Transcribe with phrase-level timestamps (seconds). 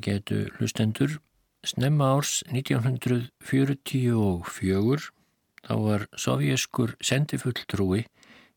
[0.00, 1.20] Ágætu hlustendur,
[1.60, 5.12] snemma árs 1944
[5.60, 8.08] þá var sovjeskur sendifulltrúi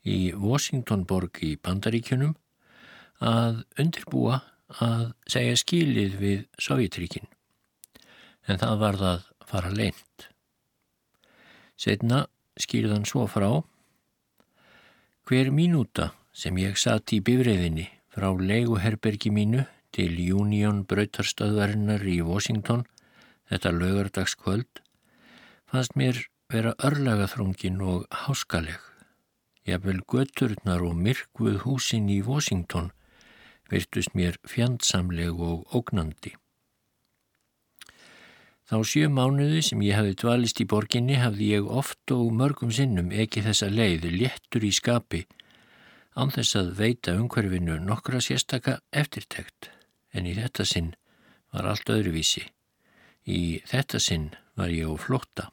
[0.07, 2.39] í Washingtonborg í Bandaríkjunum
[3.19, 4.39] að undirbúa
[4.79, 7.27] að segja skilið við Sovjetríkin.
[8.47, 10.31] En það var það fara leint.
[11.75, 13.67] Setna skýrðan svo frá
[15.27, 22.83] hver mínúta sem ég satt í bifriðinni frá leiguherbergi mínu til Union Brautarstöðvarinnar í Washington
[23.51, 24.81] þetta lögardagskvöld
[25.69, 28.81] fannst mér vera örlagaþrungin og háskaleg.
[29.65, 32.91] Jafnvel götturnar og myrkvuð húsin í Washington
[33.71, 36.33] virtust mér fjandsamleg og ógnandi.
[38.69, 43.11] Þá sjö mánuði sem ég hafi dvalist í borginni hafði ég oft og mörgum sinnum
[43.11, 45.25] ekki þessa leið léttur í skapi
[46.15, 49.71] án þess að veita umhverfinu nokkra sérstaka eftirtekt
[50.13, 50.93] en í þetta sinn
[51.53, 52.45] var allt öðruvísi.
[53.25, 55.49] Í þetta sinn var ég á flotta.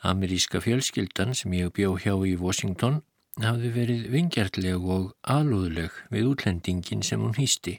[0.00, 3.02] Ameríska fjölskyldan sem ég bjó hjá í Washington
[3.40, 7.78] hafði verið vingjartleg og alúðleg við útlendingin sem hún hýsti.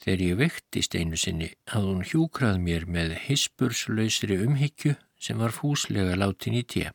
[0.00, 6.16] Þegar ég vektist einu sinni hafði hún hjúkrað mér með hispurslausri umhyggju sem var fúslega
[6.16, 6.94] látin í tjef.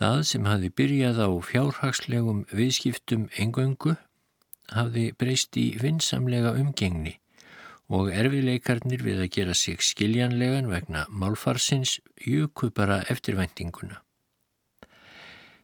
[0.00, 3.98] Það sem hafði byrjað á fjárhagslegum viðskiptum engöngu
[4.74, 7.16] hafði breyst í vinsamlega umgengni
[7.90, 13.98] og erfileikarnir við að gera sig skiljanlegan vegna málfarsins jöku bara eftirvæntinguna.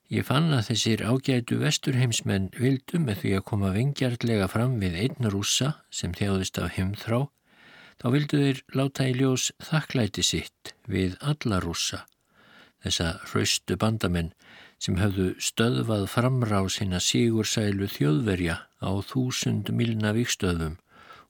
[0.06, 5.30] Ég fann að þessir ágætu vesturheimsmenn vildu með því að koma vingjartlega fram við einn
[5.34, 7.24] rúsa sem þjáðist af heimþrá,
[7.98, 12.04] þá vildu þeir láta í ljós þakklæti sitt við alla rúsa,
[12.86, 14.30] þessa hraustu bandamenn
[14.82, 20.76] sem höfðu stöðvað framrá sinna sigursælu þjóðverja á þúsund milna vikstöðum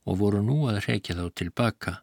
[0.07, 1.93] og voru nú að hrekja þá tilbaka.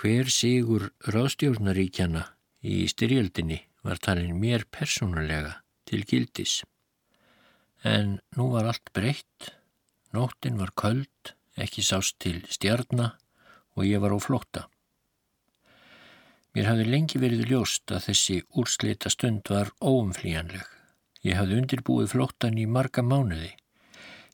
[0.00, 2.24] Hver sigur ráðstjórnaríkjana
[2.66, 6.62] í styrjöldinni var talin mér persónulega til gildis.
[7.84, 9.52] En nú var allt breytt,
[10.16, 13.18] nóttin var köld, ekki sást til stjarnar
[13.76, 14.66] og ég var á flótta.
[16.54, 20.62] Mér hafði lengi verið ljóst að þessi úrslita stund var óumflíjanleg.
[21.26, 23.50] Ég hafði undirbúið flóttan í marga mánuði.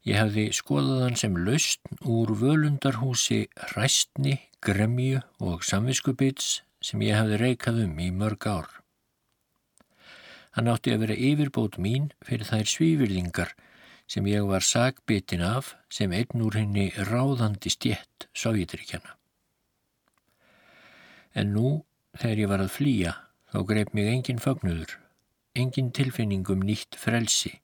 [0.04, 7.40] Ég hafði skoðað hann sem laust úr völundarhúsi hræstni, gremju og samviskubits sem ég hafði
[7.40, 8.68] reykað um í mörg ár.
[10.56, 13.56] Hann átti að vera yfirbót mín fyrir þær svífyrðingar
[14.10, 19.14] sem ég var sagbitin af sem einn úr henni ráðandi stjett Sovjetrikjana.
[21.32, 21.78] En nú,
[22.18, 23.16] þegar ég var að flýja,
[23.52, 24.98] þá greip mig engin fagnuður,
[25.54, 27.60] engin tilfinningum nýtt frelsi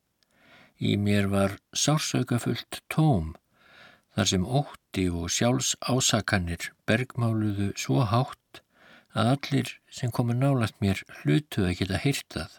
[0.76, 3.32] Í mér var sársökafullt tóm
[4.12, 8.60] þar sem ótti og sjálfs ásakanir bergmáluðu svo hátt
[9.16, 12.52] að allir sem komu nálagt mér hlutuð að geta hýrtað.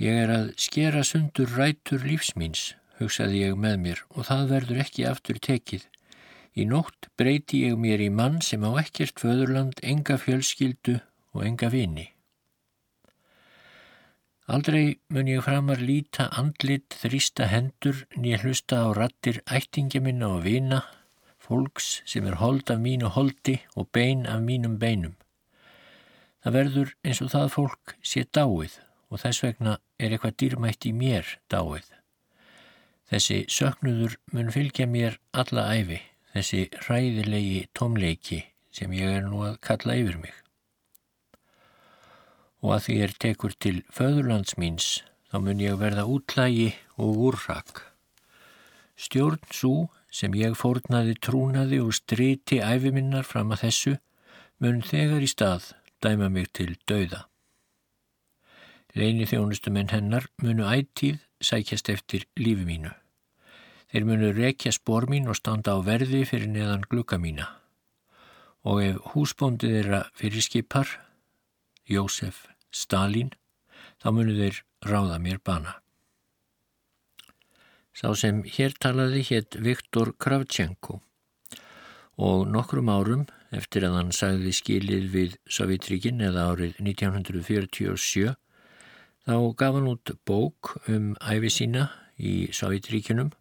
[0.00, 5.04] Ég er að skera sundur rætur lífsmýns, hugsaði ég með mér og það verður ekki
[5.10, 5.84] aftur tekið.
[6.58, 10.98] Í nótt breyti ég mér í mann sem á ekkert föðurland, enga fjölskyldu
[11.34, 12.08] og enga vini.
[14.50, 20.42] Aldrei mun ég framar líta andlit, þrýsta hendur, nýja hlusta á rattir ættingja minna og
[20.42, 20.80] vina,
[21.38, 25.14] fólks sem er hold af mínu holdi og bein af mínum beinum.
[26.42, 28.80] Það verður eins og það fólk sé dáið
[29.10, 31.86] og þess vegna er eitthvað dýrmætt í mér dáið.
[33.10, 36.00] Þessi söknuður mun fylgja mér alla æfi,
[36.34, 38.44] þessi ræðilegi tómleiki
[38.74, 40.36] sem ég er nú að kalla yfir mig
[42.60, 44.88] og að því er tekur til föðurlandsmýns
[45.30, 46.68] þá mun ég verða útlægi
[47.00, 47.84] og úrrak.
[49.00, 53.96] Stjórn svo sem ég fórnaði trúnaði og striti æfiminnar fram að þessu
[54.60, 55.70] mun þegar í stað
[56.04, 57.24] dæma mig til dauða.
[58.98, 62.90] Leini þjónustumenn hennar munu ættíð sækjast eftir lífi mínu.
[63.90, 67.48] Þeir munu rekja spór mín og standa á verði fyrir neðan glukka mína.
[68.62, 70.88] Og ef húsbóndið þeirra fyrir skipar,
[71.90, 73.32] Jósef Stalin,
[73.98, 75.80] þá munu þeir ráða mér bana.
[77.90, 81.00] Sá sem hér talaði hétt Viktor Kravchenko
[82.20, 83.26] og nokkrum árum
[83.56, 88.36] eftir að hann sagði skilið við Sovjetríkin eða árið 1947
[89.26, 93.32] þá gaf hann út bók um æfi sína í Sovjetríkinum.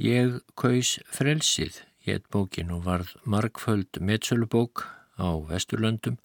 [0.00, 4.86] Ég kaus frelsið hétt bókin og varð margföld metsölubók
[5.20, 6.16] á Vesturlöndum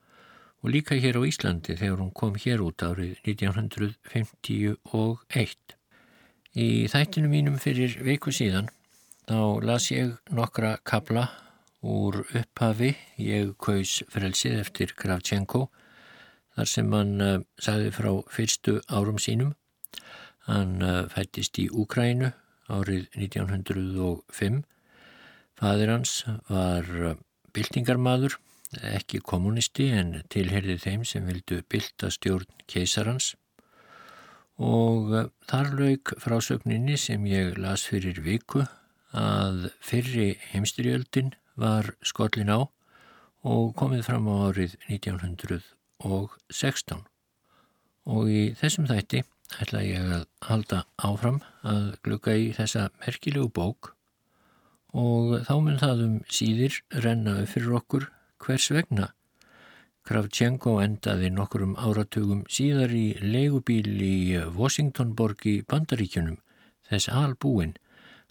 [0.63, 5.75] og líka hér á Íslandi þegar hún kom hér út árið 1951.
[6.56, 8.72] Í þættinu mínum fyrir viku síðan
[9.27, 11.36] þá las ég nokkra kabla
[11.83, 15.68] úr upphafi ég kaus frelsið eftir Kravchenko
[16.56, 19.51] þar sem hann uh, sagði frá fyrstu árum sínum.
[20.48, 22.31] Hann uh, fættist í Úkrænu
[22.72, 24.64] árið 1905.
[25.56, 26.18] Fadir hans
[26.50, 27.16] var uh,
[27.56, 28.36] byltingarmadur,
[28.92, 33.36] ekki kommunisti en tilherði þeim sem vildu bylta stjórn keisarans
[34.56, 35.14] og
[35.48, 38.64] þar lauk frásögninni sem ég las fyrir viku
[39.16, 42.68] að fyrri heimstyrjöldin var skollin á
[43.46, 47.04] og komið fram á árið 1916
[48.06, 49.24] og í þessum þætti
[49.62, 53.92] ætla ég að halda áfram að glukka í þessa merkilegu bók.
[54.95, 58.09] Og þá mun það um síðir renna fyrir okkur.
[58.42, 59.12] Hvers vegna?
[60.06, 66.38] Kravchenko endaði nokkurum áratugum síðar í leigubíl í Washingtonborg í Bandaríkjunum
[66.89, 67.74] þess albúin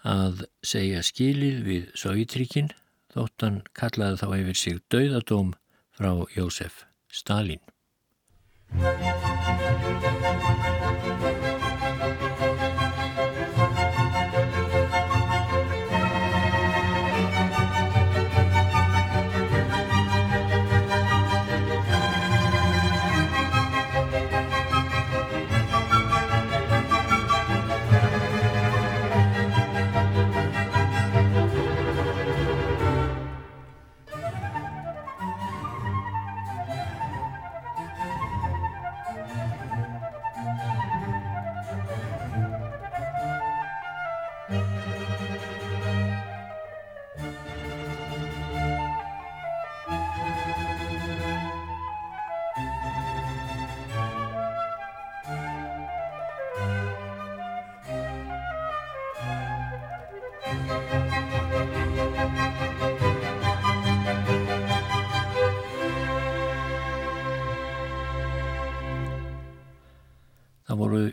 [0.06, 2.70] að segja skilið við Sovjetríkin
[3.14, 5.55] þóttan kallaði þá yfir sig dauðadóm
[5.99, 7.62] frá Jósef Stalin.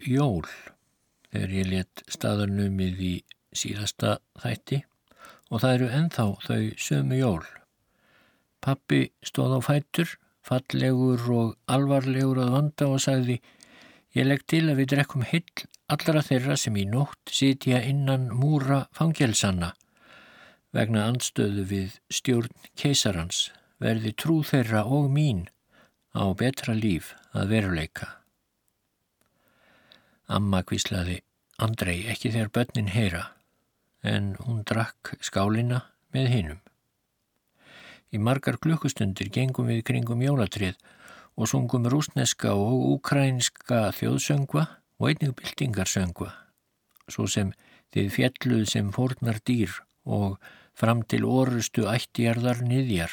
[0.07, 0.45] Jól
[1.31, 3.13] þegar ég let staðarnumið í
[3.55, 4.81] síðasta þætti
[5.51, 7.45] og það eru enþá þau sömu jól.
[8.61, 10.13] Pappi stóð á fætur,
[10.45, 13.41] fallegur og alvarlegur að vanda og sagði
[14.11, 18.81] Ég legg til að við drekkum hill allra þeirra sem í nótt sitja innan múra
[18.95, 19.71] fangelsanna.
[20.75, 23.45] Vegna andstöðu við stjórn keisarans
[23.79, 25.45] verði trú þeirra og mín
[26.11, 28.20] á betra líf að veruleika.
[30.31, 31.17] Amma kvíslaði,
[31.59, 33.23] Andrei, ekki þegar börnin heyra,
[33.99, 35.81] en hún drakk skálina
[36.15, 36.61] með hinnum.
[38.15, 40.79] Í margar klukkustundir gengum við kringum jólatrið
[41.35, 44.63] og sungum rúsneska og ukrænska þjóðsöngva
[45.01, 46.31] og einnig byltingarsöngva,
[47.11, 47.51] svo sem
[47.91, 49.75] þið fjalluð sem fórnar dýr
[50.07, 50.39] og
[50.79, 53.11] fram til orustu ættjarðar niðjar.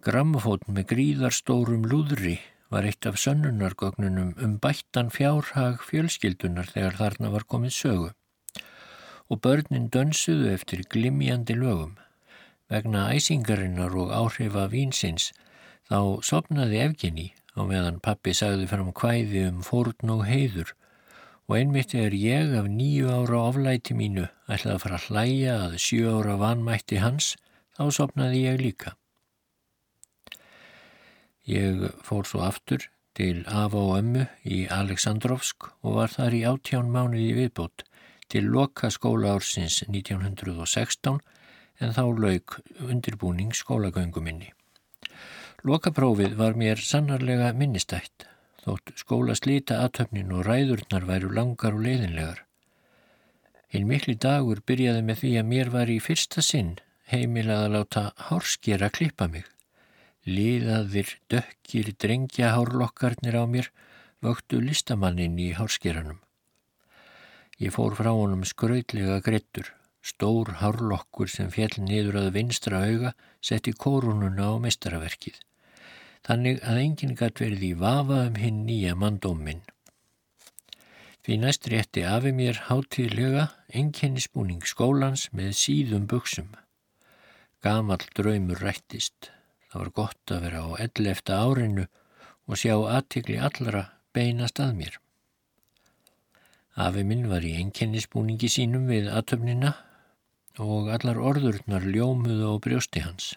[0.00, 2.38] Grammafót með gríðarstórum lúðri
[2.74, 8.10] var eitt af sönnunargögnunum um bættan fjárhag fjölskyldunar þegar þarna var komið sögu.
[9.30, 11.94] Og börnin dönsuðu eftir glimjandi lögum.
[12.68, 15.30] Vegna æsingarinnar og áhrifa vínsins
[15.88, 20.74] þá sopnaði Evgeni á meðan pappi sagði fram hvæði um fórn og heiður
[21.46, 25.74] og einmitt er ég af nýju ára oflæti mínu ætlaði að fara að hlæja að
[25.86, 27.34] sjö ára vanmætti hans,
[27.76, 28.94] þá sopnaði ég líka.
[31.44, 36.88] Ég fór svo aftur til Ava og Ömmu í Aleksandrovsk og var þar í áttján
[36.90, 37.84] mánuði viðbót
[38.32, 41.20] til loka skóla ársins 1916
[41.84, 44.50] en þá lauk undirbúning skólagönguminni.
[45.64, 48.26] Lokaprófið var mér sannarlega minnistætt,
[48.64, 52.42] þótt skóla slíta aðtöfnin og ræðurnar væru langar og leiðinlegar.
[53.68, 56.76] Hinn mikli dagur byrjaði með því að mér var í fyrsta sinn
[57.10, 59.44] heimilað að láta hárskera klippa mig.
[60.24, 63.66] Liðaðir dökkir drengjahárlokkarnir á mér
[64.24, 66.22] vöktu listamannin í hárskeranum.
[67.60, 69.68] Ég fór frá honum skrautlega grettur,
[70.00, 73.12] stór hárlokkur sem fjell niður að vinstra auga
[73.44, 75.36] setti kórununa á mestaraverkið.
[76.24, 79.60] Þannig að enginn gætt verið í vafa um hinn nýja mandóminn.
[81.24, 86.50] Því næst rétti afi mér hátíðlega enginnisbúning skólans með síðum buksum.
[87.60, 89.30] Gamal draumur rættist.
[89.74, 91.84] Það var gott að vera á ell eftir árinu
[92.46, 93.80] og sjá aðtikli allra
[94.14, 94.98] beinast að mér.
[96.78, 99.72] Afi minn var í enkennisbúningi sínum við aðtöfnina
[100.62, 103.32] og allar orðurnar ljómuðu á brjósti hans.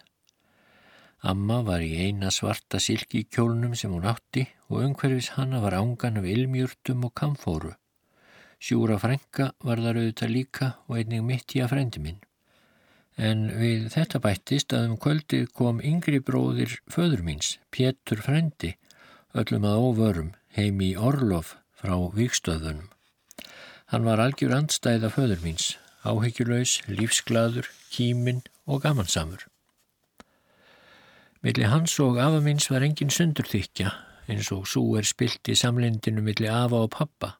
[1.26, 6.22] Amma var í eina svarta silki kjólnum sem hún átti og umhverfis hanna var ángan
[6.22, 7.74] af ilmjúrtum og kamfóru.
[8.62, 12.22] Sjúra frænka var þar auðvitað líka og einnig mitt í að frendi minn.
[13.18, 18.76] En við þetta bættist að um kvöldið kom yngri bróðir föður míns, Pétur frendi,
[19.34, 22.86] öllum að óvörum, heim í Orlof frá Víkstöðunum.
[23.90, 25.72] Hann var algjör andstæða föður míns,
[26.06, 29.48] áhyggjulöys, lífsglaður, kímin og gamansamur.
[31.42, 33.96] Millir hans og afa míns var engin sundurþykja,
[34.30, 37.34] eins og svo er spilt í samlindinu millir afa og pappa.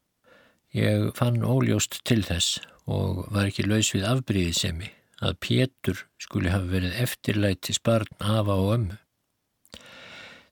[0.74, 2.58] Ég fann óljóst til þess
[2.90, 8.72] og var ekki laus við afbríðisemi að Pétur skuli hafa verið eftirlætis barn afa og
[8.76, 8.98] ömmu.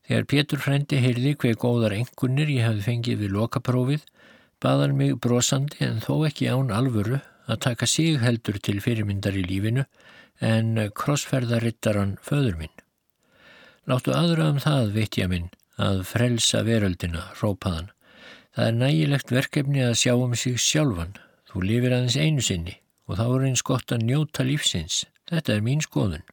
[0.07, 4.05] Þegar Pétur frendi heyrði hver góðar engunir ég hafði fengið við lokaprófið,
[4.63, 9.45] baðan mig brosandi en þó ekki án alvöru að taka sig heldur til fyrirmyndar í
[9.47, 9.85] lífinu
[10.43, 12.75] en krossferðarittaran föður minn.
[13.87, 17.93] Láttu aðra um það, veit ég minn, að frelsa veröldina, rópaðan.
[18.57, 21.15] Það er nægilegt verkefni að sjá um sig sjálfan.
[21.47, 25.05] Þú lifir aðeins einu sinni og þá er eins gott að njóta lífsins.
[25.31, 26.27] Þetta er mín skoðun.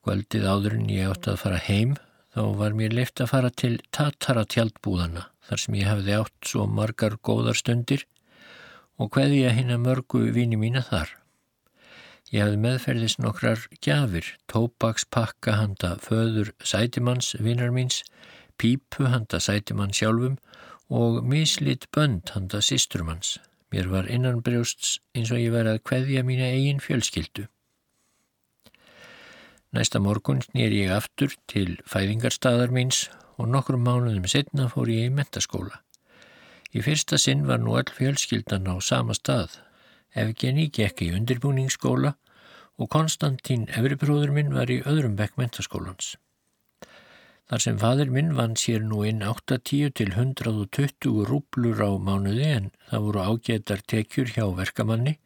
[0.00, 1.96] Kvöldið áðurinn ég átti að fara heim,
[2.32, 6.66] þá var mér leift að fara til Tatara tjaldbúðana, þar sem ég hefði átt svo
[6.70, 8.06] margar góðar stundir
[9.00, 11.16] og hveði ég að mörgu vini mína þar.
[12.30, 18.04] Ég hafði meðferðis nokkrar gjafir, tópakspakka handa föður sætimanns vinar míns,
[18.60, 20.36] pípu handa sætimann sjálfum
[20.88, 23.38] og mislit bönd handa sístrumanns.
[23.70, 27.46] Mér var innan brjósts eins og ég verið að kveðja mína eigin fjölskyldu.
[29.70, 33.04] Næsta morgun snýr ég aftur til fæðingarstaðar míns
[33.38, 35.78] og nokkrum mánuðum setna fór ég í mentaskóla.
[36.74, 39.60] Í fyrsta sinn var nú all fjölskyldan á sama stað.
[40.18, 42.16] Evgeni gekk í undirbúningsskóla
[42.80, 46.16] og Konstantín, efribróður minn, var í öðrum bekk mentaskólans.
[47.50, 52.68] Þar sem fadur minn vann sér nú inn 80 til 120 rúblur á mánuði en
[52.86, 55.16] það voru ágætar tekjur hjá verkamanni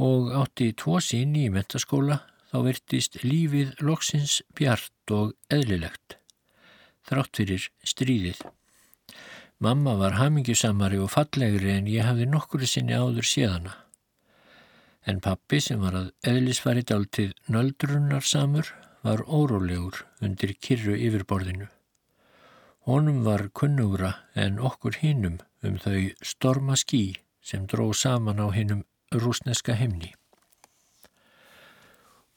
[0.00, 6.16] og átti tvo sín í mentaskóla þá virtist lífið loksins bjart og eðlilegt.
[7.04, 8.40] Þrátt fyrir stríðið.
[9.60, 13.76] Mamma var hamingjusamari og fallegri en ég hafði nokkuru sinni áður séðana.
[15.04, 18.72] En pappi sem var að eðlisfari dáltið nöldrunarsamur
[19.04, 21.68] var órólegur undir kyrru yfirborðinu.
[22.88, 27.02] Honum var kunnugra en okkur hinnum um þau storma skí
[27.44, 30.14] sem dró saman á hinnum rúsneska heimni.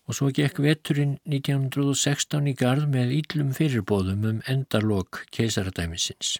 [0.08, 6.38] Og svo gekk veturinn 1916 í gard með íllum fyrirbóðum um endarlokk keisaradæmisins.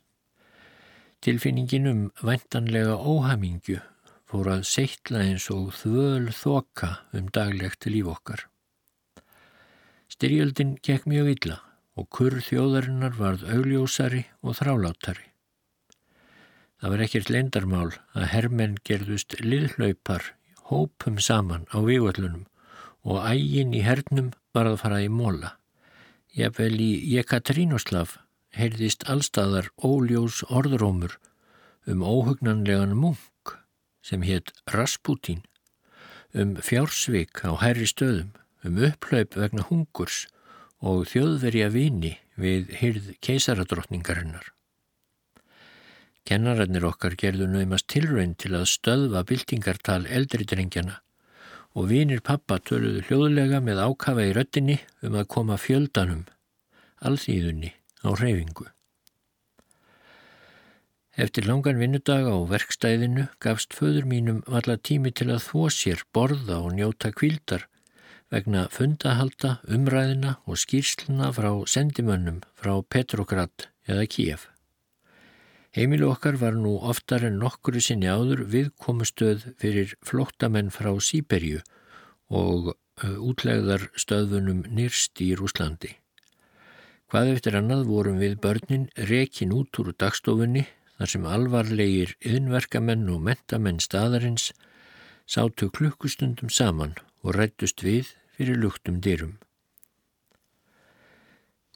[1.24, 3.80] Tilfinningin um væntanlega óhamingju
[4.28, 8.48] fór að seittla eins og þvöl þoka um daglegt líf okkar.
[10.08, 11.58] Styrjöldin gekk mjög illa
[11.98, 15.26] og kurr þjóðarinnar varð augljósari og þrálátari.
[16.78, 20.32] Það var ekkert lendarmál að hermenn gerðust liðhlaupar
[20.70, 22.46] hópum saman á vývallunum
[23.08, 25.56] og ægin í hernum var að fara í móla.
[26.38, 28.18] Jafnvel í Jekatrínoslav
[28.54, 31.18] heyrðist allstaðar óljós orðrómur
[31.88, 33.58] um óhugnanlegan munk
[34.04, 35.42] sem hétt Rasputín,
[36.36, 38.36] um fjársvik á herri stöðum
[38.68, 40.26] um upplaup vegna hungurs
[40.84, 44.54] og þjóðverja vini við hyrð keisaradrottningarinnar.
[46.28, 51.00] Kennararnir okkar gerðu naumast tilraun til að stöðva byltingartal eldri drengjana
[51.78, 56.26] og vinir pappa töluðu hljóðlega með ákafa í röttinni um að koma fjöldanum,
[57.06, 57.72] alþýðunni,
[58.04, 58.68] á hreyfingu.
[61.18, 66.60] Eftir langan vinnudag á verkstæðinu gafst föður mínum valla tími til að þvó sér, borða
[66.62, 67.66] og njóta kvildar
[68.34, 74.48] vegna fundahalda, umræðina og skýrsluna frá sendimönnum frá Petrograd eða Kíef.
[75.78, 81.62] Heimilu okkar var nú oftar en nokkuru sinni áður viðkomustöð fyrir flóttamenn frá Sýberju
[82.34, 85.94] og útlegðar stöðunum nýrst í Rúslandi.
[87.08, 90.66] Hvað eftir annað vorum við börnin rekin út úr dagstofunni
[90.98, 94.50] þar sem alvarlegir yðnverkamenn og mentamenn staðarins
[95.30, 99.36] sátu klukkustundum saman og rættust við fyrir luktum dyrum.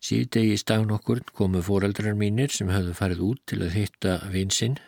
[0.02, 4.80] Síðdegi stagn okkur komu foreldrar mínir sem höfðu farið út til að hitta vinsinn,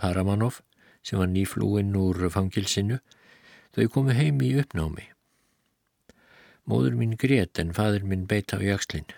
[0.00, 0.60] Paramanov,
[1.02, 2.98] sem var nýflúinn úr fangilsinu.
[3.72, 5.06] Þau komu heim í uppnámi.
[6.68, 9.08] Móður mín grét en fadur mín beit á jakslinn.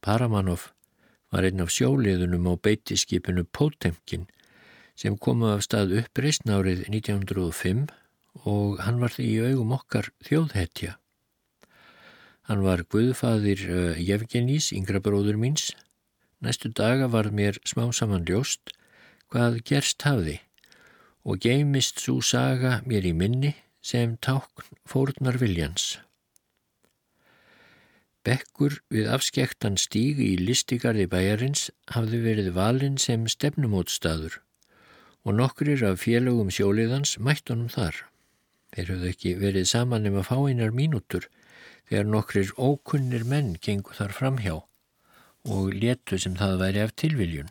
[0.00, 0.70] Paramanov
[1.32, 4.24] var einn af sjóliðunum á beitiskipinu Potemkin
[4.96, 7.90] sem komu af stað upp reysnárið 1905
[8.48, 10.96] og hann var því í augum okkar þjóðhetja.
[12.46, 15.72] Hann var guðfaðir uh, Jefgenís, yngra bróður míns.
[16.38, 18.70] Næstu daga var mér smá saman ljóst
[19.32, 20.38] hvað gerst hafði
[21.26, 25.96] og geimist svo saga mér í minni sem tákn fórnar viljans.
[28.26, 34.40] Bekkur við afskektan stíg í listigarði bæjarins hafði verið valinn sem stefnumótstaður
[35.26, 38.04] og nokkrir af félögum sjóliðans mætt honum þar.
[38.74, 41.26] Þeir höfðu ekki verið saman um að fá einar mínútur
[41.90, 44.56] þegar nokkrir ókunnir menn gengur þar framhjá
[45.46, 47.50] og letu sem það væri af tilviljun.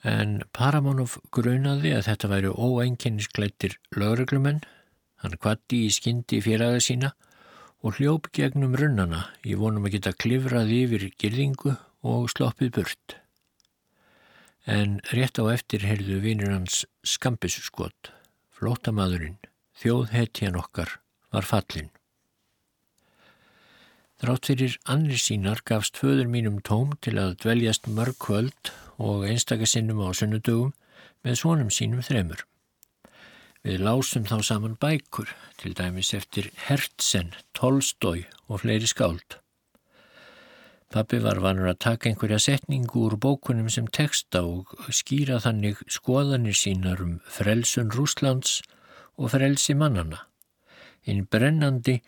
[0.00, 4.62] En Paramonov grunaði að þetta væri óenginnisklættir lögreglumenn,
[5.20, 7.12] hann kvatti í skyndi félaga sína
[7.84, 13.16] og hljóp gegnum runnana í vonum að geta klifrað yfir girðingu og sloppið burt.
[14.64, 18.12] En rétt á eftir heyrðu vinir hans skampisskot,
[18.56, 19.40] flótamadurinn,
[19.80, 21.00] þjóðhetjan okkar,
[21.32, 21.92] var fallin.
[24.20, 30.02] Þrátt fyrir annir sínar gafst föður mínum tóm til að dveljast mörg kvöld og einstakasinnum
[30.04, 30.74] á sunnudögum
[31.24, 32.44] með svonum sínum þremur.
[33.64, 39.40] Við lásum þá saman bækur, til dæmis eftir Hertzen, Tolstói og fleiri skáld.
[40.92, 46.56] Pappi var vanur að taka einhverja setningu úr bókunum sem texta og skýra þannig skoðanir
[46.60, 48.58] sínar um frelsun Rúslands
[49.16, 50.26] og frelsi mannana.
[51.08, 52.02] Einn brennandi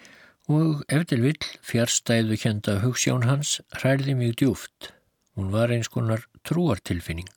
[0.50, 4.90] og ef til vill fjärstæðu kjönda hugssjón hans hræði mig djúft.
[5.36, 7.30] Hún var eins konar trúartilfinning.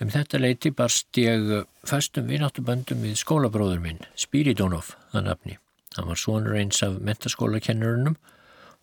[0.00, 5.58] Um þetta leiti barst ég fastum vináttuböndum við skólabróður minn, Spiridónof, það nafni.
[5.94, 8.16] Hann var svonur eins af mentaskólakennurunum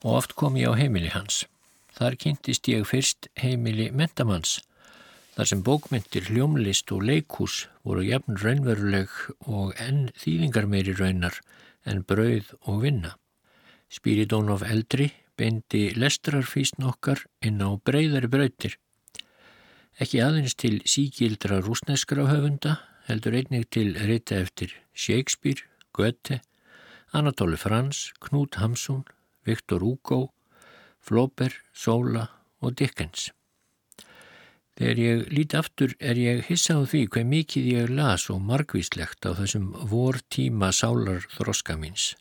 [0.03, 1.45] og oft kom ég á heimili hans.
[1.97, 4.61] Þar kynntist ég fyrst heimili mentamanns,
[5.35, 9.11] þar sem bókmyndir, hljómlist og leikús voru jafn raunveruleg
[9.45, 11.41] og enn þýðingar meiri raunar
[11.85, 13.15] en brauð og vinna.
[13.91, 18.77] Spiridónof eldri beindi lestrarfísn okkar inn á breyðari brautir.
[20.01, 22.77] Ekki aðeins til síkildra rúsneskra höfunda,
[23.09, 26.39] heldur einnig til reyta eftir Shakespeare, Goethe,
[27.11, 29.03] Anatole Frans, Knut Hamsun,
[29.45, 30.31] Viktor Hugo,
[31.01, 32.27] Flaubert, Sola
[32.61, 33.31] og Dickens.
[34.81, 39.27] Þegar ég líti aftur er ég hissa á því hver mikið ég las og margvíslegt
[39.29, 42.15] á þessum vor tíma sálar þroska míns.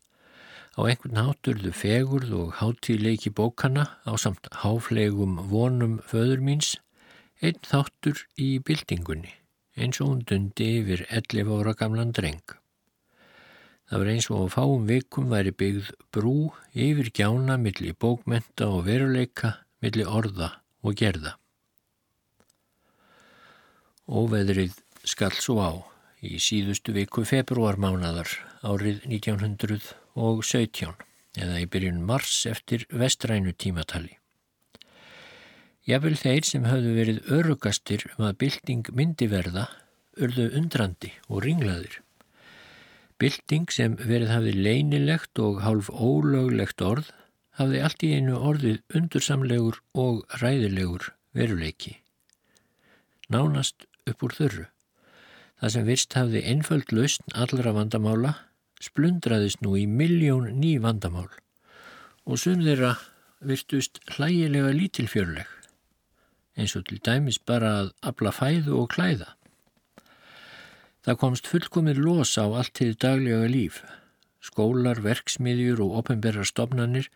[0.76, 6.74] Á einhvern háturðu fegurð og hátíðleiki bókana á samt háflegum vonum föður míns,
[7.40, 9.32] einn þáttur í bildingunni,
[9.80, 12.44] eins og hún dundi yfir 11 ára gamlan dreng.
[13.88, 18.84] Það var eins og á fáum vikum væri byggð brú yfir gjána millir bókmenta og
[18.84, 21.39] veruleika, millir orða og gerða.
[24.10, 24.74] Óveðrið
[25.06, 25.70] skall svo á
[26.26, 28.26] í síðustu viku februarmánadar
[28.66, 30.96] árið 1917
[31.38, 34.16] eða í byrjun mars eftir vestrænu tímatali.
[35.86, 39.68] Jafnvel þeir sem hafðu verið örugastir um að bylting myndi verða
[40.18, 42.00] urðu undrandi og ringlaðir.
[43.22, 47.14] Bylting sem verið hafði leinilegt og hálf ólöglegt orð
[47.60, 52.00] hafði allt í einu orðið undursamlegur og ræðilegur veruleiki.
[53.30, 54.66] Nánast upp úr þurru.
[55.60, 58.34] Það sem virst hafði einföld lausn allra vandamála
[58.80, 61.28] splundraðist nú í miljón ný vandamál
[62.24, 62.94] og sum þeirra
[63.44, 65.48] virtust hlægilega lítilfjörleg
[66.60, 69.28] eins og til dæmis bara að abla fæðu og klæða.
[71.00, 73.80] Það komst fullkomir los á allt til daglega líf.
[74.44, 77.08] Skólar, verksmiðjur og ofinberra stofnanir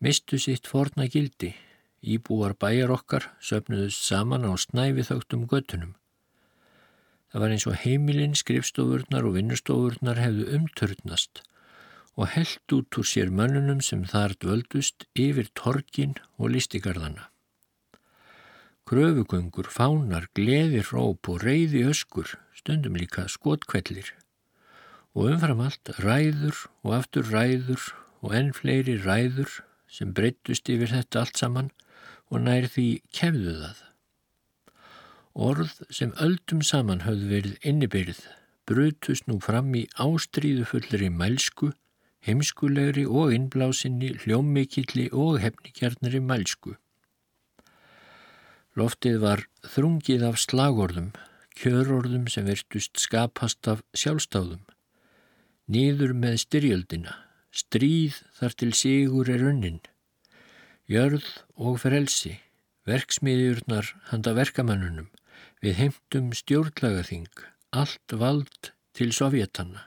[0.00, 1.52] mistu sitt forna gildi.
[2.00, 5.96] Íbúar bæjar okkar söpnuðust saman á snæfi þögtum göttunum.
[7.32, 11.42] Það var eins og heimilinn, skrifstofurnar og vinnustofurnar hefðu umtörnast
[12.16, 17.28] og held út úr sér mönnunum sem þar dvöldust yfir torkin og listigarðana.
[18.86, 24.14] Kröfugöngur, fánar, gleðir róp og reyði öskur, stundum líka skotkvellir
[25.16, 27.82] og umfram allt ræður og aftur ræður
[28.20, 31.72] og enn fleiri ræður sem breyttust yfir þetta allt saman
[32.30, 33.85] og nær því kefðu það.
[35.36, 38.22] Orð sem öldum saman höfðu verið innibyrð
[38.66, 41.70] brutust nú fram í ástríðufullri mælsku,
[42.26, 46.74] heimskulegri og innblásinni, hljómmikilli og hefnikjarnari mælsku.
[48.76, 51.12] Loftið var þrungið af slagorðum,
[51.56, 54.64] kjörorðum sem verðtust skapast af sjálfstáðum.
[55.70, 57.14] Nýður með styrjöldina,
[57.54, 59.80] stríð þar til sigur er unnin,
[60.90, 62.36] jörð og frelsi,
[62.86, 65.08] verksmiðjurnar handa verkamannunum,
[65.64, 67.30] Við heimtum stjórnlagaþing,
[67.72, 69.86] allt vald til sovjetanna.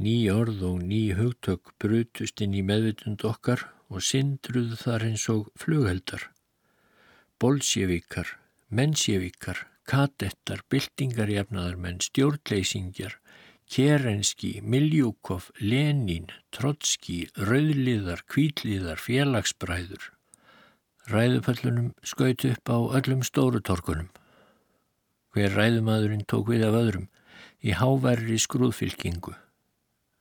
[0.00, 5.50] Ný orð og ný hugtök brutust inn í meðvitund okkar og syndruðu þar eins og
[5.58, 6.30] flugheldar.
[7.42, 8.36] Bolsjevíkar,
[8.70, 13.18] mennsjevíkar, kadettar, byltingarjafnaðarmenn, stjórnleysingjar,
[13.70, 20.10] Kerenski, Miljúkov, Lenin, Trotski, Rauðliðar, Kvíliðar, Félagsbræður.
[21.10, 24.10] Ræðupöllunum skaut upp á öllum stórutorkunum.
[25.34, 27.06] Hver ræðumadurinn tók við af öðrum
[27.66, 29.34] í háværri skrúðfylkingu.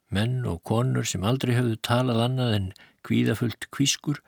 [0.09, 2.69] Menn og konur sem aldrei höfðu talað annað en
[3.05, 4.21] kvíðafullt kvískur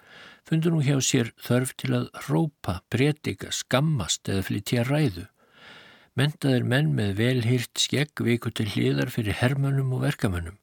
[0.45, 5.25] fundur nú hjá sér þörf til að rópa, breytika, skammast eða flytja ræðu.
[6.19, 10.59] Mentaðir menn með velhýrt skegg viku til hliðar fyrir hermönum og verkamönnum.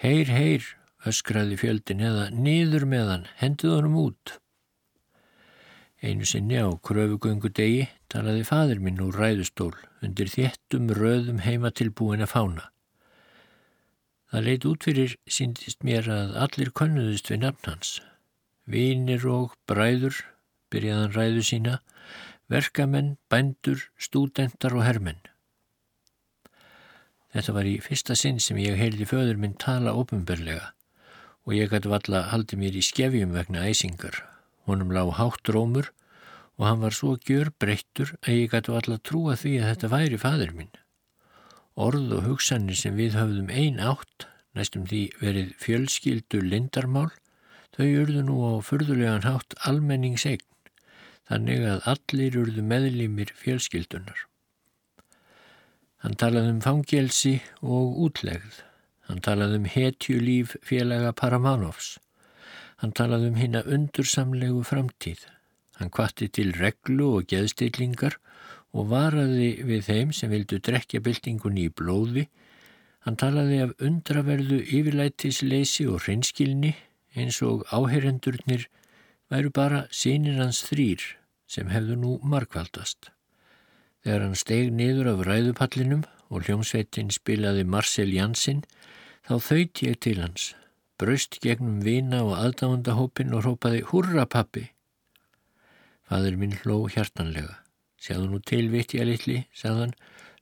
[0.00, 0.70] Heyr, heyr,
[1.04, 4.38] öskraði fjöldin eða niður meðan, hendið honum út.
[6.04, 9.72] Einu sinni á kröfugöngu degi talaði fadir minn úr ræðustól
[10.04, 12.66] undir þéttum röðum heima tilbúin að fána.
[14.28, 17.94] Það leit út fyrir síndist mér að allir konnuðist við nafn hans.
[18.68, 20.20] Vínir og bræður
[20.74, 21.78] byrjaðan ræðu sína,
[22.52, 25.22] verkamenn, bændur, stúdentar og hermenn.
[27.32, 30.74] Þetta var í fyrsta sinn sem ég heildi föður minn tala ofinberlega
[31.44, 34.33] og ég gæti valla haldi mér í skefjum vegna æsingar.
[34.68, 35.90] Honum lág hátt rómur
[36.58, 40.20] og hann var svo gjör breyttur að ég gæti valla trúa því að þetta væri
[40.22, 40.74] fadur minn.
[41.74, 47.10] Orð og hugsanir sem við höfðum ein átt, næstum því verið fjölskyldu lindarmál,
[47.74, 50.46] þau urðu nú á förðulegan hátt almenningsegn,
[51.26, 54.28] þannig að allir urðu meðlýmir fjölskyldunar.
[56.04, 58.60] Hann talaði um fangelsi og útlegð.
[59.08, 61.94] Hann talaði um hetjulíf félaga Paramanovs.
[62.82, 65.26] Hann talaði um hinn að undursamlegu framtíð.
[65.78, 68.18] Hann kvatti til reglu og geðstillingar
[68.74, 72.26] og varaði við þeim sem vildu drekja byltingunni í blóði.
[73.06, 76.74] Hann talaði af undraverðu yfirlætisleysi og hreinskilni
[77.14, 78.66] eins og áherendurnir
[79.30, 81.04] væru bara sínir hans þrýr
[81.46, 83.10] sem hefðu nú markvaldast.
[84.04, 88.64] Þegar hann steg niður af ræðupallinum og hljómsveitin spilaði Marcel Jansson
[89.24, 90.52] þá þauðt ég til hans,
[91.00, 94.68] braust gegnum vina og aðdándahópin og rópaði Hurra pappi!
[96.04, 97.60] Fadur minn hló hjartanlega.
[97.98, 99.94] Sjáðu nú til vitt ég litli, sagðan,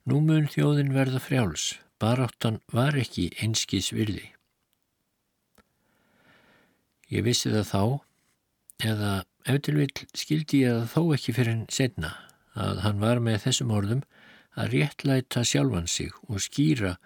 [0.03, 4.25] nú mun þjóðin verða frjáls, baráttan var ekki einskís virði.
[7.13, 7.83] Ég vissi það þá,
[8.91, 9.11] eða
[9.47, 12.11] eftir vil skildi ég það þó ekki fyrir henn setna,
[12.53, 14.03] að hann var með þessum orðum
[14.59, 16.97] að réttlæta sjálfan sig og skýra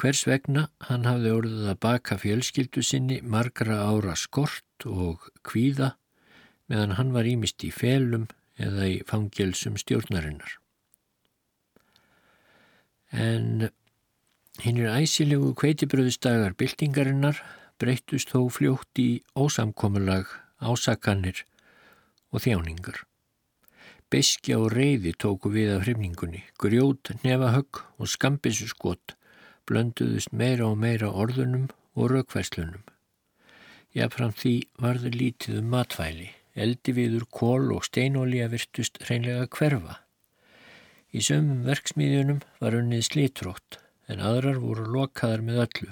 [0.00, 5.94] hvers vegna hann hafði orðið að baka fjölskyldu sinni margra ára skort og kvíða
[6.72, 8.28] meðan hann var ímist í felum
[8.60, 10.56] eða í fangelsum stjórnarinnar.
[13.10, 13.68] En
[14.62, 17.42] hinn er æsilegu kveitibröðustagar byltingarinnar
[17.80, 20.28] breyttust þó fljótt í ósamkomulag,
[20.60, 21.44] ásakanir
[22.30, 23.04] og þjáningar.
[24.10, 29.16] Beskja og reyði tóku við af hrifningunni, grjót, nefahögg og skambissuskott
[29.68, 32.84] blönduðust meira og meira orðunum og raukvæslunum.
[33.96, 40.00] Jáfram því varður lítið um matvæli eldi viður kól og steinólíja virtust hreinlega hverfa.
[41.10, 45.90] Í sömum verksmiðjunum var unnið slítrótt en aðrar voru lokaðar með öllu.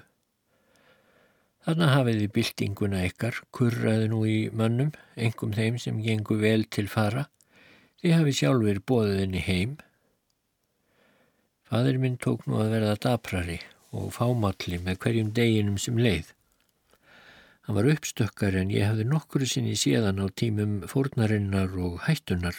[1.66, 7.26] Þarna hafiði byltinguna ykkar, kurraði nú í mönnum, engum þeim sem gengu vel til fara,
[8.00, 9.76] því hafi sjálfur bóðið henni heim.
[11.68, 13.58] Fadur minn tók nú að verða daprari
[13.92, 16.30] og fámalli með hverjum deginum sem leið.
[17.66, 22.56] Hann var uppstökkar en ég hafði nokkru sinni séðan á tímum fórnarinnar og hættunar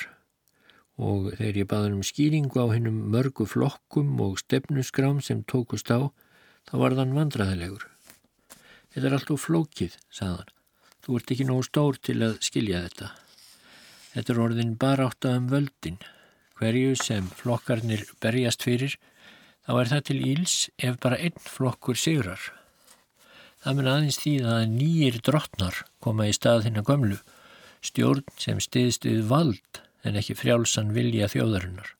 [0.99, 6.11] og þegar ég baði um skýringu á hennum mörgu flokkum og stefnusgrám sem tókust á,
[6.67, 7.87] þá var þann vandraðilegur.
[8.93, 10.53] Þetta er allt og flókið, sagðan.
[11.01, 13.11] Þú ert ekki nógu stór til að skilja þetta.
[14.13, 16.01] Þetta er orðin bara átt að um völdin.
[16.59, 18.97] Hverju sem flokkarnir berjast fyrir,
[19.63, 22.41] þá er það til íls ef bara einn flokkur sigrar.
[23.63, 27.19] Það mun aðeins því að nýjir drottnar koma í stað þinna gömlu,
[27.79, 31.93] stjórn sem stiðst við vald en ekki frjálsan vilja þjóðarinnar.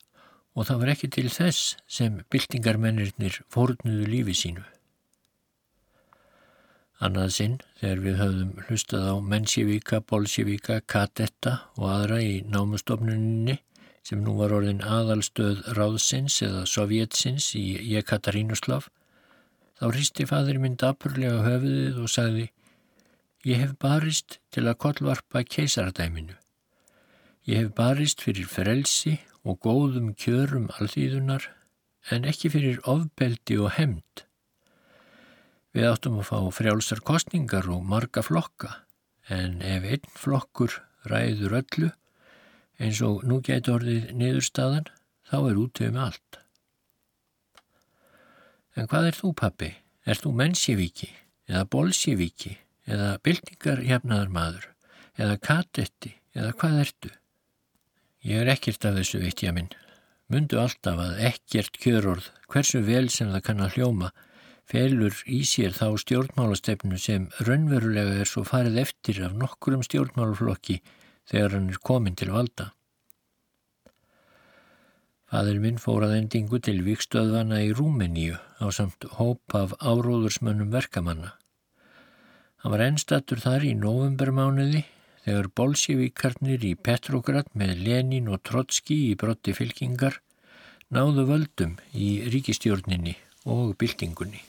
[0.59, 4.65] Og það var ekki til þess sem byltingarmennirnir fórnuðu lífi sínu.
[6.99, 13.61] Annað sinn, þegar við höfðum hlustað á Mensjevíka, Bolsjevíka, Kadetta og aðra í námustofnuninni
[14.07, 18.87] sem nú var orðin aðalstöð ráðsins eða sovjetsins í Jekatarínuslav,
[19.79, 22.49] Þá hristi fadur minn dapurlega höfuðið og sagði
[23.47, 26.33] Ég hef barist til að kollvarpa keisaradæminu.
[27.47, 29.13] Ég hef barist fyrir frelsi
[29.47, 31.47] og góðum kjörum alþýðunar
[32.11, 34.25] en ekki fyrir ofbeldi og hemd.
[35.71, 38.81] Við áttum að fá frjálsar kostningar og marga flokka
[39.31, 41.93] en ef einn flokkur ræður öllu
[42.79, 44.87] eins og nú gæti orðið niðurstaðan
[45.29, 46.39] þá er útöðu með allt.
[48.79, 49.69] En hvað er þú pappi?
[50.07, 51.09] Er þú mennsjevíki
[51.49, 52.55] eða bolsjevíki
[52.89, 54.69] eða byltingarhjafnaðar maður
[55.19, 57.11] eða katetti eða hvað ertu?
[58.25, 59.69] Ég er ekkert af þessu vittja minn.
[60.29, 64.09] Mundu alltaf að ekkert kjörorð, hversu vel sem það kann að hljóma,
[64.69, 70.77] felur í sér þá stjórnmálastefnu sem raunverulega er svo farið eftir af nokkurum stjórnmálaflokki
[71.29, 72.71] þegar hann er komin til valda.
[75.29, 81.35] Fadur minn fór að endingu til vikstöðvana í Rúmeníu á samt hóp af áróðursmönnum verkamanna.
[82.59, 84.81] Hann var ennstatur þar í novembermánuði
[85.27, 90.17] þegar bolsjevíkarnir í Petrograd með Lenin og Trotski í brotti fylkingar
[90.89, 93.13] náðu völdum í ríkistjórninni
[93.45, 94.41] og byltingunni.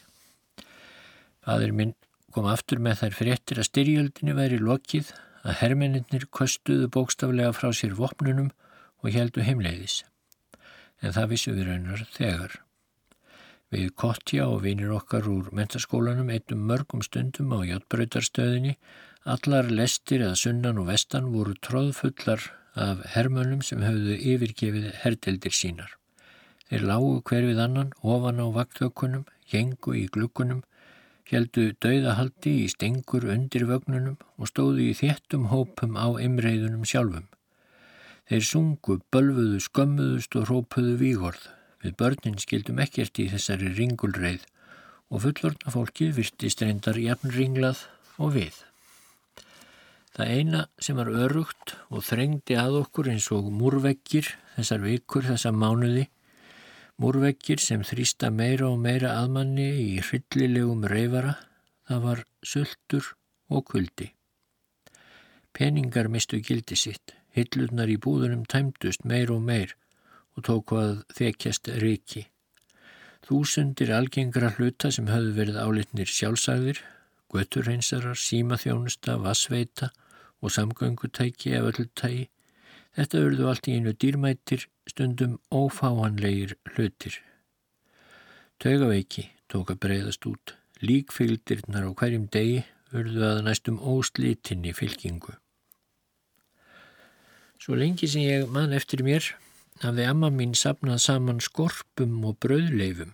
[1.44, 1.92] Fadur minn
[2.32, 5.12] kom aftur með þær fréttir að styrjöldinni væri lokið
[5.44, 8.50] að hermeninnir kostuðu bókstaflega frá sér vopnunum
[9.00, 10.02] og heldu heimleiðis.
[11.00, 12.58] En það vissu við raunar þegar.
[13.70, 18.74] Við Kottja og vinir okkar úr mentaskólanum eittum mörgum stundum á hjáttbrautarstöðinni,
[19.24, 25.94] allar lestir eða sunnan og vestan voru tróðfullar af hermönum sem höfðu yfirgefið herdeldir sínar.
[26.66, 30.64] Þeir lágu hver við annan ofan á vaktökunum, gengu í glukkunum,
[31.30, 37.28] heldu dauðahaldi í stengur undir vögnunum og stóðu í þéttum hópum á imreiðunum sjálfum.
[38.30, 41.48] Þeir sungu, bölfuðu, skömmuðust og rópuðu vígorð.
[41.82, 44.44] Við börnin skildum ekkert í þessari ringulreið
[45.10, 47.86] og fullorna fólkið virtist reyndar jafn ringlað
[48.20, 48.54] og við.
[50.14, 55.52] Það eina sem var örugt og þrengdi að okkur eins og múrveggir þessar vikur, þessa
[55.54, 56.08] mánuði,
[57.00, 61.38] Múrvekkir sem þrýsta meira og meira aðmanni í hryllilegum reyfara,
[61.88, 63.06] það var sultur
[63.48, 64.10] og kuldi.
[65.56, 69.72] Peningar mistu gildi sitt, hillurnar í búðunum tæmdust meir og meir
[70.36, 72.26] og tók að þekjast riki.
[73.24, 76.82] Þúsundir algengra hluta sem höfðu verið álitnir sjálfsagðir,
[77.32, 79.88] göturreinsarar, símaþjónusta, vassveita
[80.44, 82.28] og samgöngutæki ef öllu tægi,
[82.96, 87.20] þetta örðu allt í einu dýrmættir stundum ófáanlegir hlutir.
[88.60, 90.56] Taugaveiki tók að breyðast út.
[90.80, 92.64] Líkfylgdirnar á hverjum degi
[92.96, 95.36] urðu að næstum óslítinn í fylkingu.
[97.60, 99.26] Svo lengi sem ég mann eftir mér
[99.82, 103.12] hafði amma mín sapnað saman skorpum og brauðleifum.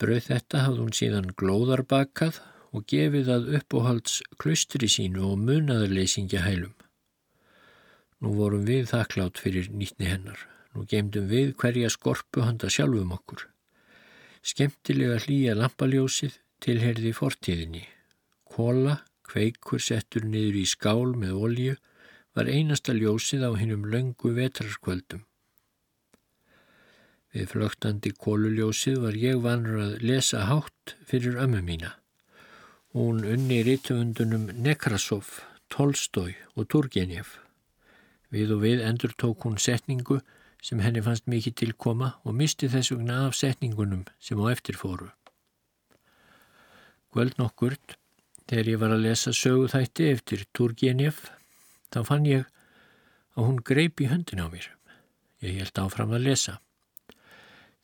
[0.00, 2.40] Brauð þetta hafði hún síðan glóðarbakað
[2.76, 6.76] og gefið að uppóhalds klustri sínu og munaðarleysingja hælum.
[8.20, 10.40] Nú vorum við þakklátt fyrir nýtni hennar.
[10.74, 13.46] Nú gemdum við hverja skorpu handa sjálfum okkur.
[14.44, 17.82] Skemtilega hlýja lampaljósið tilherði fortíðinni.
[18.44, 21.74] Kóla, kveikur settur niður í skál með olju,
[22.36, 25.24] var einasta ljósið á hinnum löngu vetrarskvöldum.
[27.30, 31.94] Við flögtandi kóluljósið var ég vanur að lesa hátt fyrir ömmu mína.
[32.94, 35.38] Hún unni rítumundunum Nekrasov,
[35.70, 37.38] Tolstói og Turgenev.
[38.30, 40.20] Við og við endur tók hún setningu
[40.62, 45.10] sem henni fannst mikið tilkoma og misti þess vegna af setningunum sem á eftir fóru.
[47.10, 47.96] Kvöld nokkurt,
[48.46, 51.24] þegar ég var að lesa söguþætti eftir Turgenev,
[51.90, 52.46] þá fann ég
[53.34, 54.68] að hún greip í höndin á mér.
[55.42, 56.60] Ég held áfram að lesa.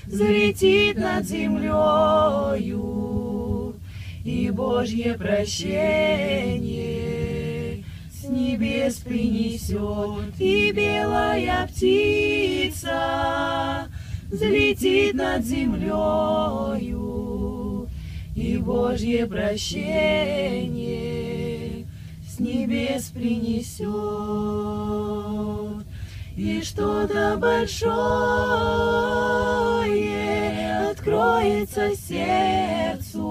[0.05, 1.73] взлетит над землею,
[4.25, 6.65] и Божье прощение
[8.11, 12.91] с небес принесет, и белая птица
[14.29, 17.10] взлетит над землею,
[18.51, 20.67] и Божье прощение
[22.27, 23.87] с небес принесет,
[26.35, 27.91] и что-то большое
[30.91, 33.23] откроется сердцу,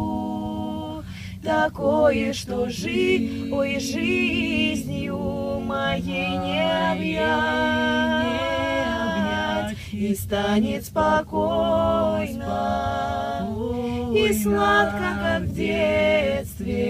[1.43, 5.19] такое, что жи, ой, жизнью
[5.61, 7.27] моей не объять,
[9.93, 11.91] и станет спокойно
[14.27, 16.81] и сладко, как в детстве,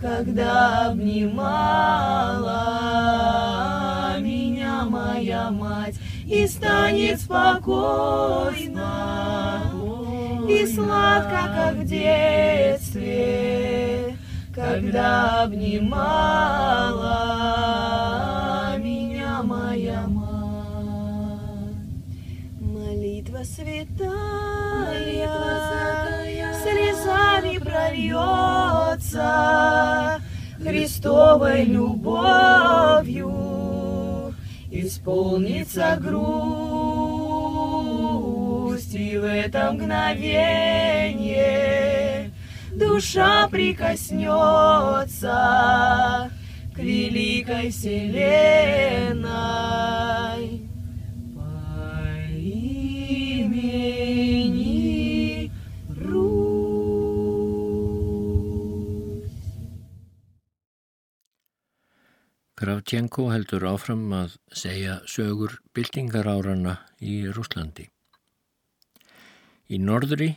[0.00, 1.36] когда обнимала
[4.20, 5.96] меня моя мать,
[6.26, 8.86] и станет спокойно
[10.48, 13.06] и сладко, как в детстве,
[14.54, 16.06] когда обнимала
[18.78, 20.26] меня моя мать.
[22.60, 23.95] Молитва святая,
[27.90, 30.20] слезами прольется
[30.62, 33.32] Христовой любовью,
[34.70, 36.54] исполнится грусть,
[38.94, 41.10] и в это мгновение
[42.72, 46.30] душа прикоснется
[46.74, 49.26] к великой вселенной.
[62.86, 67.88] Kravtjenko heldur áfram að segja sögur byltingarárana í Rúslandi.
[69.66, 70.28] Í norðri,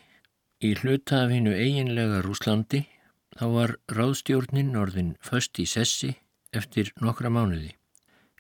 [0.58, 2.80] í hluta af hennu eiginlega Rúslandi,
[3.38, 6.10] þá var ráðstjórnin orðin föst í sessi
[6.50, 7.76] eftir nokkra mánuði.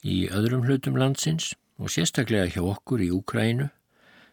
[0.02, 3.70] Í öðrum hlutum landsins og sérstaklega hjá okkur í Úkrænu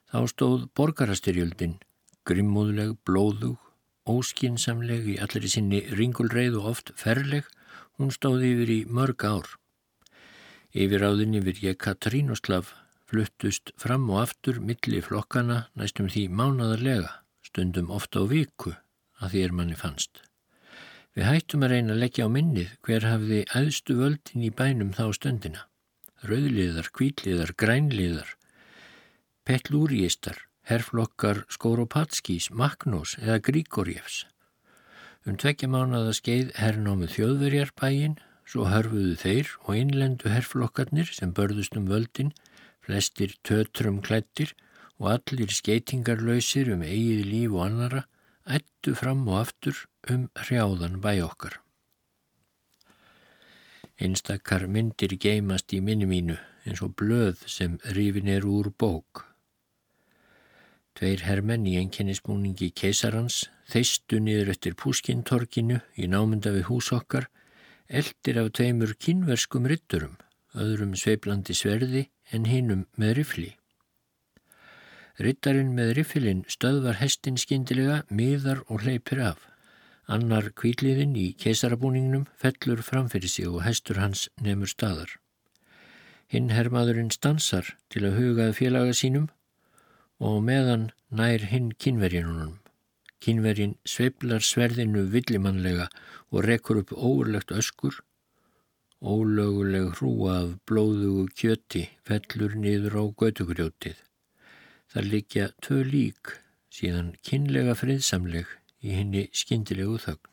[0.08, 1.76] þá stóð borgarastyrjöldin,
[2.24, 3.60] grimmúðleg, blóðug,
[4.08, 7.44] óskinsamleg í allri sinni ringulreið og oft ferleg,
[8.00, 9.54] hún stóð yfir í mörg ár.
[10.76, 12.74] Yfiráðin yfir Jekatrínoslav
[13.08, 18.74] fluttust fram og aftur milli flokkana næstum því mánadarlega, stundum ofta á viku
[19.22, 20.20] að því er manni fannst.
[21.16, 25.04] Við hættum að reyna að leggja á minnið hver hafði æðstu völdin í bænum þá
[25.16, 25.64] stundina.
[26.28, 28.36] Rauðliðar, kvítliðar, grænliðar,
[29.48, 34.26] petlúriistar, herflokkar Skóropatskís, Magnós eða Gríkorjefs.
[35.24, 41.76] Um tvekja mánada skeið herrnámið þjóðverjar bæin, svo hörfuðu þeir og innlendu herflokkarnir sem börðust
[41.78, 42.32] um völdin,
[42.80, 44.54] flestir tötrum klættir
[45.02, 48.02] og allir skeitingarlausir um eigið líf og annara,
[48.46, 51.58] ættu fram og aftur um hrjáðan bæ okkar.
[53.96, 56.36] Einstakar myndir geimast í minni mínu
[56.66, 59.24] eins og blöð sem rifin er úr bók.
[60.96, 67.26] Tveir hermenn í enkennismúningi keisarans þeistu niður eftir púskintorkinu í námynda við hús okkar,
[67.88, 70.16] eldir af tveimur kynverskum rytturum,
[70.54, 73.52] öðrum sveiblandi sverði en hinnum með rifli.
[75.16, 79.38] Ryttarinn með rifilinn stöðvar hestin skindilega, miðar og hleypir af.
[80.12, 85.16] Annar kvíliðinn í keisarabúningnum fellur framfyrir sig og hestur hans nefnur staðar.
[86.28, 89.30] Hinn herrmaðurinn stansar til að hugaði félaga sínum
[90.20, 92.58] og meðan nær hinn kynverjinunum.
[93.24, 95.88] Kynverjin sveiblar sverðinu villimannlega
[96.32, 98.02] og rekur upp óurlegt öskur.
[99.00, 103.98] Ólöguleg hrúa af blóðugu kjöti fellur niður á götugrjótið.
[104.92, 106.36] Það likja tvö lík
[106.72, 108.48] síðan kynlega friðsamleg
[108.84, 110.32] í henni skyndilegu þögn.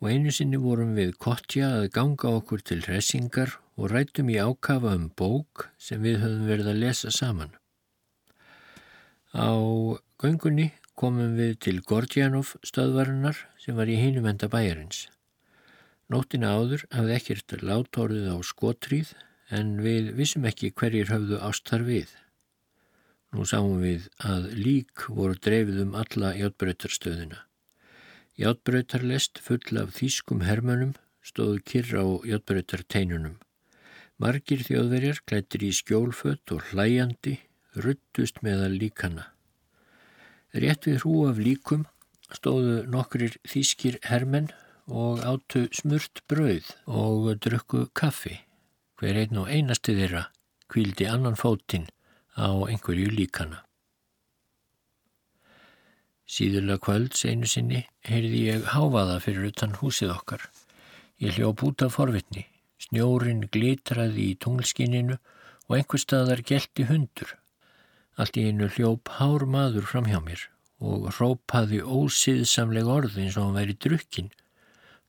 [0.00, 4.94] Og einu sinni vorum við kottja að ganga okkur til hressingar og rættum í ákafa
[4.96, 7.59] um bók sem við höfum verið að lesa saman.
[9.30, 9.54] Á
[10.18, 15.04] göngunni komum við til Gordjanov stöðvarinnar sem var í hinumenda bæjarins.
[16.10, 19.12] Nóttina áður hafði ekkert látorðið á skotríð
[19.54, 22.10] en við vissum ekki hverjir höfðu ástar við.
[23.30, 27.44] Nú sáum við að lík voru dreifið um alla játbreytarstöðina.
[28.34, 33.38] Játbröytarlest full af þýskum hermönum stóðu kyrra á játbröytarteinunum.
[34.18, 37.38] Margir þjóðverjar klættir í skjólfött og hlæjandi
[37.76, 39.28] ruttust meðal líkana.
[40.54, 41.86] Rétt við hrú af líkum
[42.34, 44.50] stóðu nokkrir þýskir hermenn
[44.90, 48.40] og áttu smurt brauð og drukku kaffi.
[48.98, 50.26] Hver einn og einasti þeirra
[50.70, 51.88] kvíldi annan fótinn
[52.36, 53.64] á einhverju líkana.
[56.30, 60.44] Síðurlega kvölds einu sinni heyrði ég háfaða fyrir utan húsið okkar.
[61.18, 62.46] Ég hljóp út af forvitni.
[62.80, 65.18] Snjórin glitraði í tunglskininu
[65.66, 67.34] og einhver staðar gelti hundur.
[68.20, 70.42] Allt í einu hljóp hár maður fram hjá mér
[70.80, 74.28] og rópaði ósiðsamlega orð eins og hann væri drukkin.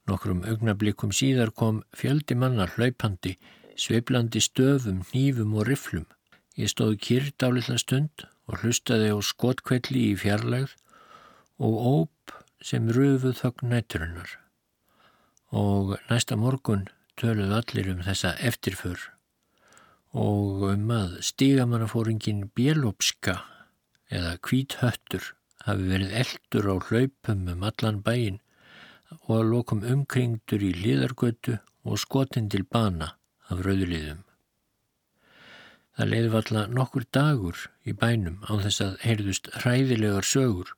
[0.08, 3.34] Nokkrum augnablikum síðar kom fjöldi manna hlaupandi,
[3.76, 6.06] sveiblandi stöfum, hnífum og riflum.
[6.56, 10.76] Ég stóð kyrrt á litla stund og hlustaði á skotkvelli í fjarlægð
[11.68, 14.36] og óp sem röfuð þögn nætturinnar.
[15.52, 16.88] Og næsta morgun
[17.20, 19.12] töluð allir um þessa eftirför
[20.12, 23.38] og um að stígamannafóringin Bjelopska
[24.12, 25.32] eða Kvíthöttur
[25.64, 28.40] hafi verið eldur á hlaupum um allan bæin
[29.22, 31.56] og að lokum umkringdur í liðargötu
[31.88, 33.14] og skotin til bana
[33.48, 34.20] af rauðliðum.
[35.96, 40.76] Það leiði valla nokkur dagur í bænum á þess að heyrðust hræðilegar sögur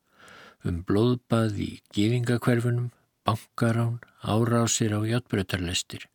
[0.64, 2.90] um blóðbað í gýðingakverfunum,
[3.26, 6.06] bankarán, árásir á játbrötarlestir.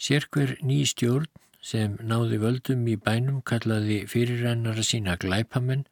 [0.00, 1.28] Sérkver ný stjórn
[1.62, 5.86] sem náði völdum í bænum kallaði fyrirrennara sína glæpamenn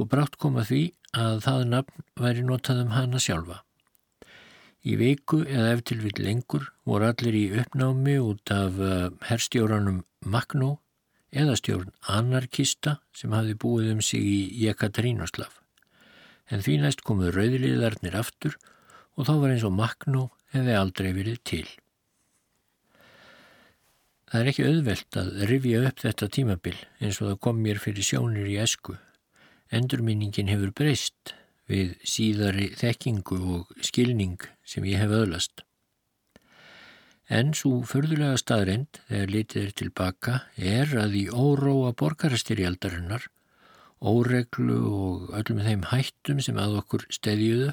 [0.00, 3.60] og brátt koma því að það nafn væri notað um hana sjálfa.
[4.80, 10.78] Í veiku eða eftir við lengur voru allir í uppnámi út af eh, herrstjóranum Magnó
[11.30, 15.60] eða stjórn Anarkista sem hafi búið um sig í Jekatrínoslav
[16.50, 18.56] en því næst komuð rauðliðarnir aftur
[19.16, 21.66] og þá var eins og Magnó hefði aldrei verið til.
[24.30, 28.06] Það er ekki auðvelt að rifja upp þetta tímabil eins og það kom mér fyrir
[28.06, 28.94] sjónir í esku.
[29.74, 31.34] Endurminningin hefur breyst
[31.70, 35.64] við síðari þekkingu og skilning sem ég hef öðlast.
[37.30, 43.28] En svo förðulega staðreind þegar litið er tilbaka er að í óróa borgarastyrjaldarinnar
[44.00, 47.70] óreglu og öllum þeim hættum sem að okkur stedjuðu,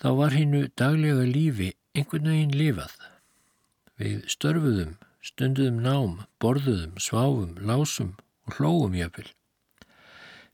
[0.00, 2.94] þá var hinnu daglega lífi einhvern veginn lifað.
[4.00, 8.14] Við störfuðum, stunduðum nám, borðuðum, sváfum, lásum
[8.48, 9.28] og hlóum jöfnvel.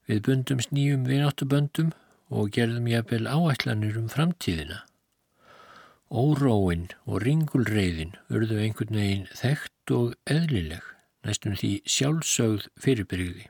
[0.06, 1.92] Við bundum sníum vináttuböndum
[2.30, 4.82] og gerðum jöfnvel áætlanir um framtíðina.
[6.10, 10.82] Óróin og ringulreiðin urðu einhvern veginn þekkt og eðlileg,
[11.26, 13.48] næstum því sjálfsögð fyrirbyrgði.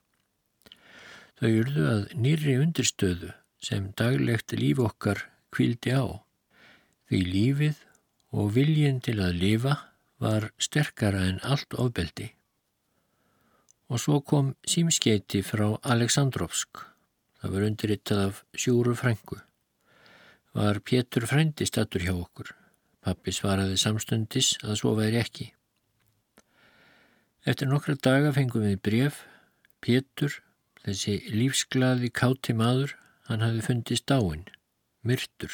[1.37, 5.21] Þau urðu að nýri undirstöðu sem daglegt líf okkar
[5.53, 6.25] kvildi á.
[7.09, 7.83] Því lífið
[8.33, 9.77] og viljin til að lifa
[10.23, 12.31] var sterkara en allt ofbeldi.
[13.91, 16.81] Og svo kom símskeiti frá Aleksandrovsk.
[17.41, 19.39] Það var undirrittað af sjúru frængu.
[20.57, 22.55] Var Pétur frændi stattur hjá okkur.
[23.05, 25.53] Pappi svaraði samstundis að svo væri ekki.
[27.47, 29.23] Eftir nokkra daga fengum við bref.
[29.85, 30.41] Pétur
[30.87, 32.93] Þessi lífsglaði káti maður,
[33.27, 34.45] hann hafi fundist dáin,
[35.03, 35.51] myrtur.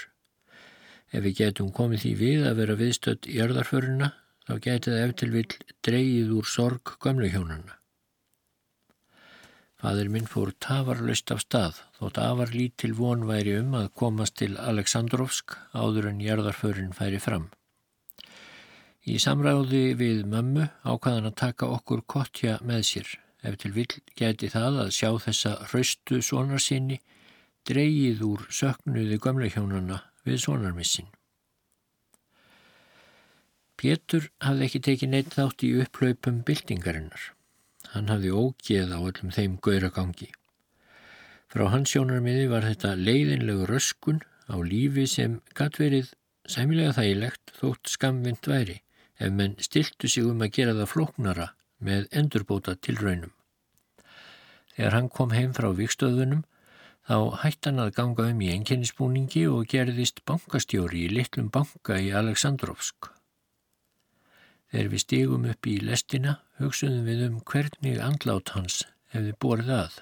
[1.09, 4.11] Ef við getum komið því við að vera viðstödd í örðarföruna,
[4.49, 5.47] þá getið eftir vil
[5.87, 7.79] dreyið úr sorg gömlu hjónana.
[9.83, 14.55] Fadur minn fór tafarlaust af stað, þótt afar lítil von væri um að komast til
[14.55, 17.49] Aleksandrovsk áður en jörðarförin færi fram.
[19.03, 23.09] Í samráði við mömmu ákvaðan að taka okkur kottja með sér
[23.43, 27.01] ef til vill geti það að sjá þessa hraustu svonarsinni
[27.67, 31.11] dreyið úr söknuði gömleihjónana við svonarmissin.
[33.83, 37.23] Pétur hafði ekki tekið neitt þátt í upplaupum byltingarinnar.
[37.91, 40.29] Hann hafði ógeð á öllum þeim gauragangi.
[41.51, 46.13] Frá hans sjónarmiði var þetta leiðinlegu röskun á lífi sem gatt verið
[46.47, 48.79] sæmilega þægilegt þótt skamvind væri
[49.19, 51.49] ef menn stiltu sig um að gera það floknara
[51.83, 53.35] með endurbóta til raunum.
[54.77, 56.45] Þegar hann kom heim frá vikstöðunum
[57.11, 62.15] þá hætti hann að ganga um í enginnisbúningi og gerðist bankastjóri í litlum banka í
[62.23, 63.12] Aleksandrovsk.
[64.73, 68.79] Þegar við stígum upp í lestina hugsuðum við um hvernig andlát hans
[69.13, 69.99] hefði borðið að.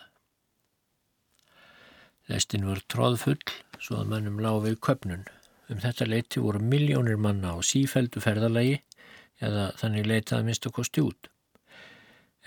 [2.31, 3.41] Lestin var tróðfull
[3.81, 5.27] svo að mannum lág við köpnun.
[5.71, 8.79] Um þetta leiti voru miljónir manna á sífældu ferðalagi
[9.43, 11.31] eða þannig leitaði minnst okkur stjút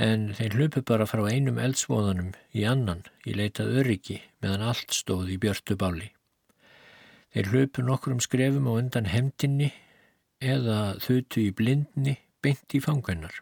[0.02, 5.30] en þeir hlupu bara frá einum eldsvoðanum í annan í leitað öryggi meðan allt stóð
[5.30, 6.10] í björtu báli.
[7.34, 9.72] Þeir hlöpu nokkrum skrefum á undan hemdinni
[10.44, 13.40] eða þutu í blindni beint í fangennar.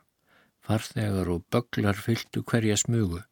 [0.61, 3.23] Farþegar og böglar fylgtu hverja smugu,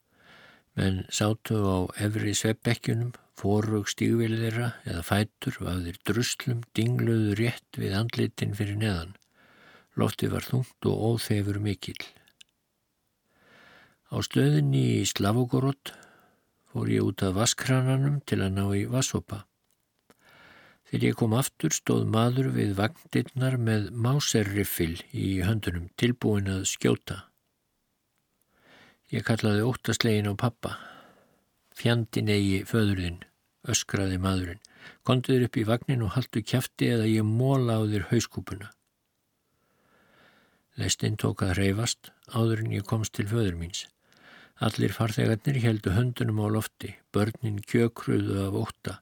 [0.75, 7.95] menn sátu á efri sveppbekkjunum, forug stígvilið þeirra eða fætur vafðir druslum dingluðu rétt við
[8.01, 9.13] andlitin fyrir neðan.
[9.99, 12.01] Lofti var þungt og óþefur mikill.
[14.09, 15.93] Á stöðinni í Slavogorod
[16.71, 19.43] fór ég út af vaskrananum til að ná í vassopa.
[20.89, 27.17] Þegar ég kom aftur stóð maður við vagndirnar með máserriffil í höndunum tilbúin að skjóta.
[29.13, 30.71] Ég kallaði óttaslegin á pappa.
[31.77, 33.19] Fjandin eigi föðurðinn,
[33.69, 34.63] öskraði maðurinn.
[35.05, 38.71] Konduður upp í vagnin og haldu kæfti eða ég móla á þér hauskúpuna.
[40.81, 43.83] Lestinn tók að hreyfast áður en ég komst til föður míns.
[44.57, 48.97] Allir farþegarnir heldu höndunum á lofti, börnin kjökruðu af ótta.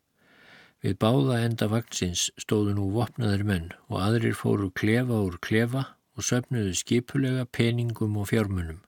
[0.85, 5.83] Við báða enda vagnsins stóðu nú vopnaðir menn og aðrir fóru klefa úr klefa
[6.17, 8.83] og söfnuðu skipulega peningum og fjármunum.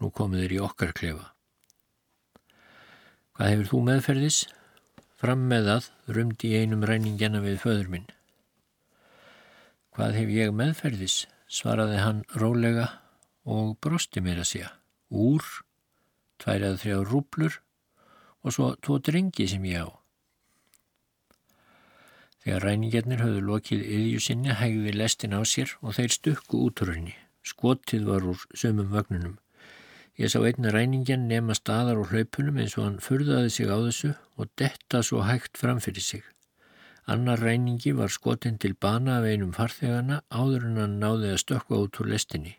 [0.00, 1.30] Nú komuður í okkar klefa.
[3.36, 4.42] Hvað hefur þú meðferðis?
[5.16, 5.88] Fram með það
[6.18, 8.06] rumdi í einum ræningjana við föður minn.
[9.96, 11.24] Hvað hef ég meðferðis?
[11.46, 12.88] svaraði hann rólega
[13.46, 14.70] og brosti mér að segja.
[15.08, 15.44] Úr,
[16.42, 17.60] tværað þrjá rúplur
[18.42, 19.88] og svo tvo drengi sem ég á.
[22.46, 26.92] Þegar ræningarnir höfðu lokið yðju sinni hægði lestin á sér og þeir stukku út úr
[26.94, 27.14] henni.
[27.42, 29.32] Skotið var úr sömum vagnunum.
[30.14, 34.12] Ég sá einna ræningjan nema staðar og hlaupunum eins og hann furðaði sig á þessu
[34.38, 36.22] og detta svo hægt framfyrir sig.
[37.10, 41.82] Annar ræningi var skotin til bana af einum farþegana áður en hann náði að stökka
[41.82, 42.54] út úr lestinni.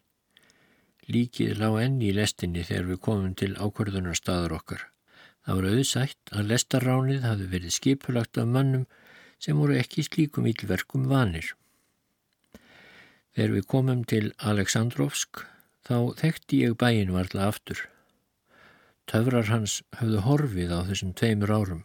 [1.07, 4.85] Líkið lág enni í lestinni þegar við komum til ákvörðunar staðar okkar.
[5.47, 8.89] Það var auðsætt að lestarránið hafi verið skipulagt af mannum
[9.39, 11.53] sem voru ekki slíkum ílverkum vanir.
[13.37, 15.43] Þegar við komum til Aleksandrovsk
[15.87, 17.83] þá þekkti ég bæin varla aftur.
[19.07, 21.83] Töfrar hans höfðu horfið á þessum tveimur árum.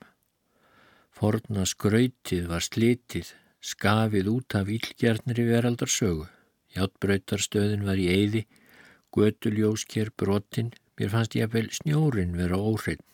[1.13, 3.29] Forna skrautið var slitið,
[3.63, 6.25] skafið út af ílgjarnir í veraldarsögu.
[6.73, 8.47] Hjáttbrautarstöðin var í eyði,
[9.13, 13.07] götuljósker brotinn, mér fannst ég að vel snjórin vera óhreitn.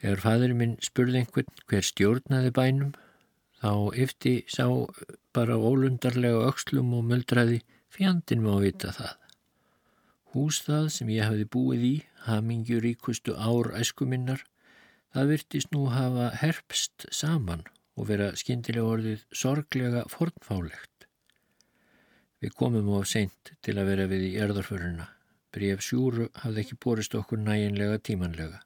[0.00, 2.94] Þegar fæður minn spurði einhvern hver stjórnaði bænum,
[3.60, 3.72] Þá
[4.04, 4.64] yfti sá
[5.36, 7.60] bara ólundarlega aukslum og möldraði
[7.92, 9.16] fjandin má vita það.
[10.32, 11.94] Hús það sem ég hafði búið í,
[12.24, 14.44] hamingjuríkustu ár æskuminnar,
[15.12, 17.66] það virtist nú hafa herpst saman
[17.98, 21.08] og vera skindilega orðið sorglega fornfálegt.
[22.40, 25.10] Við komum á seint til að vera við í erðarföruna.
[25.52, 28.62] Bref sjúru hafði ekki borist okkur næginlega tímanlega.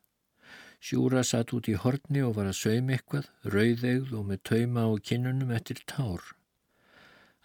[0.85, 4.93] Sjúra satt út í horni og var að saum eitthvað, rauðegð og með tauma á
[5.01, 6.21] kinnunum eftir tár.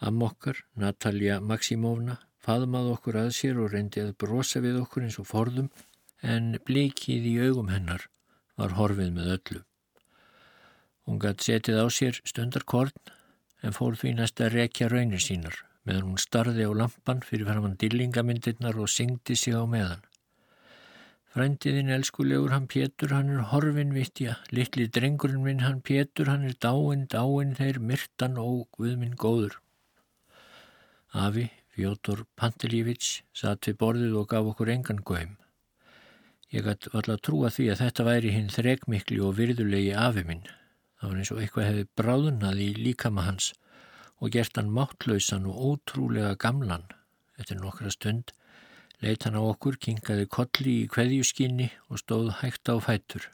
[0.04, 5.30] Ammokkar, Natalja Maximovna, faðmað okkur að sér og reyndi að brosa við okkur eins og
[5.32, 5.70] forðum,
[6.20, 8.10] en blikið í augum hennar
[8.60, 9.64] var horfið með öllu.
[11.08, 12.92] Hún gætt setið á sér stundarkorn,
[13.64, 17.80] en fór því næst að rekja raunir sínar, meðan hún starði á lampan fyrir framann
[17.80, 20.04] dillingamindirnar og syngdi sig á meðan.
[21.30, 26.55] Frændiðin elskulegur hann Pétur, hann er horfin vittja, litli drengurinn minn hann Pétur, hann er
[26.57, 29.59] dáin, dáin þeir myrtan og guðminn góður.
[31.13, 35.38] Afi, Fjótor Pantelífits, satt við borðið og gaf okkur engan góðum.
[36.49, 40.47] Ég gæti alltaf trúa því að þetta væri hinn þregmikli og virðulegi afi minn.
[40.97, 43.51] Það var eins og eitthvað hefði bráðunnað í líkama hans
[44.17, 46.89] og gert hann máttlausan og ótrúlega gamlan
[47.38, 48.34] eftir nokkra stund
[49.00, 53.30] Leit hann á okkur, kingaði kolli í kveðjuskinni og stóð hægt á fætur.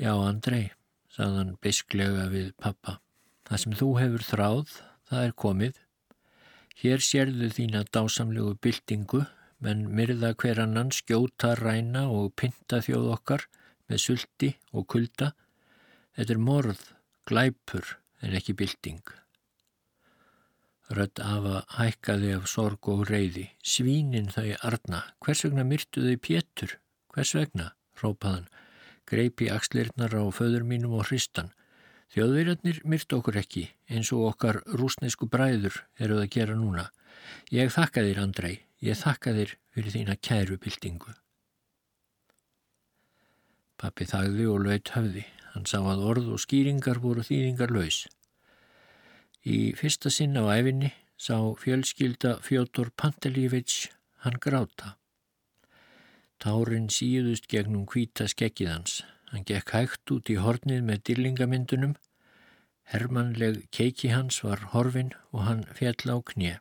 [0.00, 0.72] Já, Andrei,
[1.12, 2.96] sagðan bisklega við pappa,
[3.44, 4.74] það sem þú hefur þráð,
[5.10, 5.80] það er komið.
[6.80, 9.26] Hér sérðu þína dásamlegu byltingu,
[9.62, 13.44] menn myrða hver annan skjóta, ræna og pinta þjóð okkar
[13.92, 15.34] með sulti og kulda.
[16.16, 16.86] Þetta er morð,
[17.28, 19.04] glæpur en ekki bylting.
[20.90, 23.46] Rött afa hækkaði af sorg og reyði.
[23.62, 25.04] Svínin þau arna.
[25.22, 26.76] Hvers vegna myrtu þau pétur?
[27.14, 27.72] Hvers vegna?
[28.02, 28.48] Rópaðan.
[29.06, 31.52] Greipi axlirnar á föður mínum og hristan.
[32.12, 36.90] Þjóðverjarnir myrtu okkur ekki eins og okkar rúsnesku bræður eru að gera núna.
[37.52, 38.54] Ég þakka þér, Andrei.
[38.82, 41.14] Ég þakka þér fyrir þína kæru byltingu.
[43.80, 45.24] Pappi þagði og laut höfði.
[45.52, 48.04] Hann sá að orð og skýringar voru þýðingar laus.
[49.42, 53.88] Í fyrsta sinn á æfinni sá fjölskylda Fjótor Pantelífits
[54.22, 54.92] hann gráta.
[56.38, 59.00] Tárin síðust gegnum hvita skekkiðans.
[59.34, 61.96] Hann gekk hægt út í hornið með dýrlingamyndunum.
[62.94, 66.58] Hermanleg keiki hans var horfin og hann fjall á knið.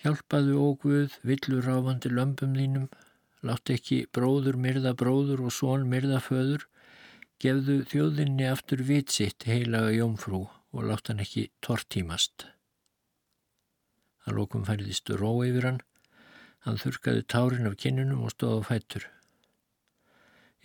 [0.00, 2.86] Hjálpaðu óguð, villur ráfandi lömpum þínum,
[3.44, 6.68] látt ekki bróður myrða bróður og són myrða föður,
[7.42, 12.46] gefðu þjóðinni aftur vitsitt heilaga jómfrú og látt hann ekki tortímast.
[14.28, 15.82] Að lókum færðist ró yfir hann,
[16.66, 19.08] hann þurkaði tárin af kinnunum og stóð á fættur.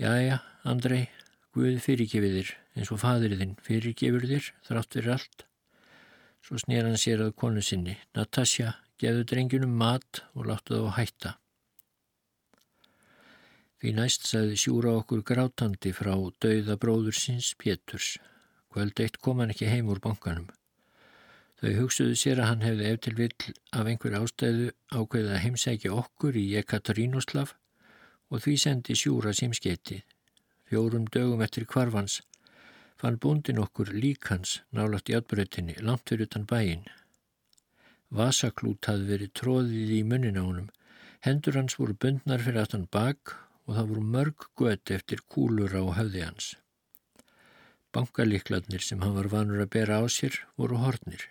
[0.01, 1.05] Jæja, Andrei,
[1.53, 5.43] Guð fyrirgefið þér eins og fadriðinn fyrirgefur þér þrátt fyrir allt.
[6.41, 10.97] Svo snýr hann sér að konu sinni, Natasja, gefðu drengjunum mat og láttu það á
[10.97, 11.31] hætta.
[13.77, 18.15] Því næst sagði sjúra okkur grátandi frá dauða bróður síns Péturs.
[18.73, 20.47] Kvöld eitt kom hann ekki heim úr bankanum.
[21.61, 26.39] Þau hugsuðu sér að hann hefði eftir vill af einhver ástæðu ákveðið að heimsækja okkur
[26.41, 27.53] í Ekaterínoslav
[28.33, 29.99] og því sendi sjúra símskeiti.
[30.65, 32.17] Fjórum dögum eftir kvarfans
[32.97, 36.89] fann búndin okkur líkans nálagt í atbreytinni langt fyrir utan bæinn.
[38.09, 40.73] Vasaklút hafði verið tróðið í munnin á honum.
[41.21, 45.83] Hendur hans voru bundnar fyrir aftan bak og það voru mörg gött eftir kúlur á
[46.01, 46.53] höfði hans.
[47.93, 51.27] Bankalíkladnir sem hann var vanur að bera á sér voru hornir.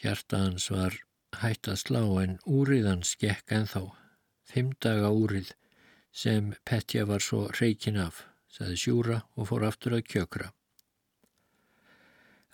[0.00, 0.96] Hjarta hans var
[1.42, 3.84] hætt að slá en úrið hans gekk enþá.
[4.48, 5.52] Fimm daga úrið
[6.12, 10.48] sem Petja var svo reikin af, saði sjúra og fór aftur að kjökra.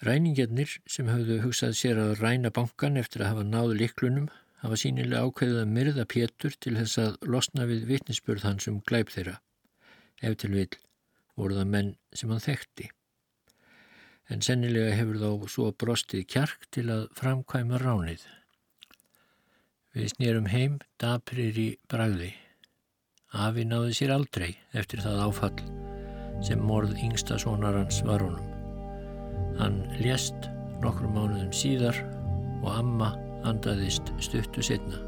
[0.03, 4.29] Ræningjarnir sem hafðu hugsað sér að ræna bankan eftir að hafa náðu liklunum
[4.63, 9.11] hafa sínilega ákveðið að myrða Pétur til þess að losna við vitnisspörð hans um glæp
[9.15, 9.39] þeirra.
[10.23, 10.71] Ef til vil
[11.39, 12.89] voru það menn sem hann þekkti.
[14.29, 18.27] En sennilega hefur þá svo brostið kjark til að framkvæma ránið.
[19.97, 22.35] Við snýrum heim daprir í bragði.
[23.33, 25.65] Afi náði sér aldrei eftir það áfall
[26.45, 28.55] sem morð yngsta sonarans var honum.
[29.59, 30.49] Hann lést
[30.85, 31.99] nokkrum mánuðum síðar
[32.63, 33.15] og amma
[33.49, 35.08] andaðist stuttu setna.